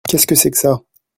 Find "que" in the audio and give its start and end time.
0.27-0.33, 0.51-0.57